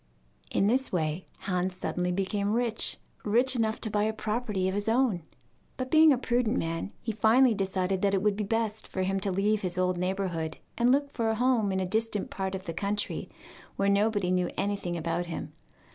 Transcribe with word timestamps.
In 0.49 0.65
this 0.65 0.91
way 0.91 1.27
Hans 1.41 1.77
suddenly 1.77 2.11
became 2.11 2.53
rich 2.53 2.97
rich 3.23 3.55
enough 3.55 3.79
to 3.81 3.91
buy 3.91 4.05
a 4.05 4.13
property 4.13 4.67
of 4.67 4.73
his 4.73 4.89
own. 4.89 5.21
But 5.77 5.91
being 5.91 6.11
a 6.11 6.17
prudent 6.17 6.57
man, 6.57 6.91
he 7.03 7.11
finally 7.11 7.53
decided 7.53 8.01
that 8.01 8.15
it 8.15 8.23
would 8.23 8.35
be 8.35 8.43
best 8.43 8.87
for 8.87 9.03
him 9.03 9.19
to 9.19 9.31
leave 9.31 9.61
his 9.61 9.77
old 9.77 9.99
neighbourhood 9.99 10.57
and 10.75 10.91
look 10.91 11.11
for 11.11 11.29
a 11.29 11.35
home 11.35 11.71
in 11.71 11.79
a 11.79 11.85
distant 11.85 12.31
part 12.31 12.55
of 12.55 12.63
the 12.63 12.73
country, 12.73 13.29
where 13.75 13.89
nobody 13.89 14.31
knew 14.31 14.49
anything 14.57 14.97
about 14.97 15.27
him. 15.27 15.53